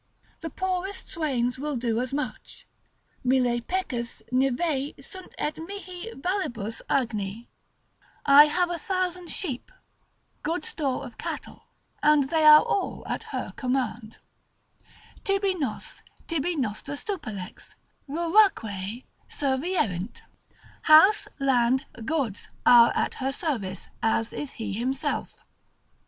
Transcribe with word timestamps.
The 0.39 0.49
poorest 0.49 1.05
swains 1.09 1.59
will 1.59 1.75
do 1.75 1.99
as 2.01 2.11
much, 2.11 2.65
Mille 3.23 3.61
pecus 3.61 4.23
nivei 4.31 4.95
sunt 4.99 5.35
et 5.37 5.59
mihi 5.59 6.11
vallibus 6.15 6.81
agni; 6.89 7.47
I 8.25 8.45
have 8.45 8.71
a 8.71 8.79
thousand 8.79 9.29
sheep, 9.29 9.71
good 10.41 10.65
store 10.65 11.05
of 11.05 11.19
cattle, 11.19 11.67
and 12.01 12.29
they 12.29 12.43
are 12.45 12.63
all 12.63 13.03
at 13.05 13.21
her 13.29 13.53
command, 13.55 14.17
———Tibi 15.23 15.53
nos, 15.53 16.01
tibi 16.25 16.55
nostra 16.55 16.95
supellex, 16.95 17.75
Ruraque 18.09 19.03
servierint——— 19.29 20.23
house, 20.89 21.27
land, 21.37 21.85
goods, 22.05 22.49
are 22.65 22.91
at 22.95 23.13
her 23.21 23.31
service, 23.31 23.89
as 24.01 24.31
he 24.31 24.39
is 24.41 24.53
himself. 24.79 25.37